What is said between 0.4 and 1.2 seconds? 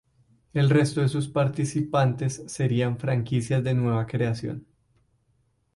El resto de